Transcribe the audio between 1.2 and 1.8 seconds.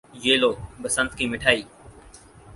مٹھائی۔